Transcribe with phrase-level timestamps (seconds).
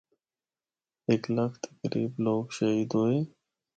[1.07, 3.19] ہک لکھ دے قریب لوگ شہید ہوئے۔